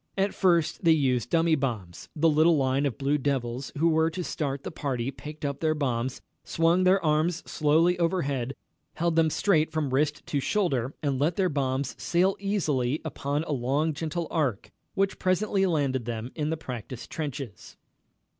At 0.17 0.33
first 0.33 0.83
they 0.83 0.93
used 0.93 1.29
dummy 1.29 1.53
bombs. 1.53 2.09
The 2.15 2.27
little 2.27 2.57
line 2.57 2.87
of 2.87 2.97
Blue 2.97 3.19
Devils 3.19 3.71
who 3.77 3.87
were 3.89 4.09
to 4.09 4.23
start 4.23 4.63
the 4.63 4.71
party 4.71 5.11
picked 5.11 5.45
up 5.45 5.59
their 5.59 5.75
bombs, 5.75 6.23
swung 6.43 6.85
their 6.85 7.05
arms 7.05 7.43
slowly 7.45 7.99
overhead, 7.99 8.55
held 8.95 9.15
them 9.15 9.29
straight 9.29 9.71
from 9.71 9.91
wrist 9.93 10.25
to 10.25 10.39
shoulder, 10.39 10.95
and 11.03 11.19
let 11.19 11.35
their 11.35 11.49
bombs 11.49 11.93
sail 12.01 12.35
easily 12.39 12.99
up 13.05 13.23
on 13.27 13.43
a 13.43 13.51
long, 13.51 13.93
gentle 13.93 14.25
arc, 14.31 14.71
which 14.95 15.19
presently 15.19 15.67
landed 15.67 16.05
them 16.05 16.31
in 16.33 16.49
the 16.49 16.57
practice 16.57 17.05
trenches. 17.07 17.77